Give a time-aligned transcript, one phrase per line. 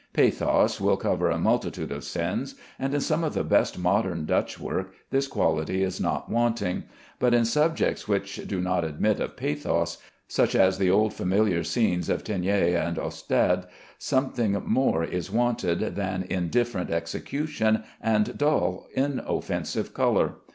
[0.13, 4.59] Pathos will cover a multitude of sins, and in some of the best modern Dutch
[4.59, 6.85] work this quality is not wanting;
[7.19, 12.09] but in subjects which do not admit of pathos, such as the old familiar scenes
[12.09, 13.65] of Teniers and Ostade,
[13.99, 20.37] something more is wanted than indifferent execution and dull, inoffensive color.